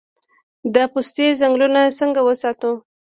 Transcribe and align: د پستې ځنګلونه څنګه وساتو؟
د 0.73 0.75
پستې 0.93 1.25
ځنګلونه 1.39 1.81
څنګه 1.99 2.21
وساتو؟ 2.27 2.71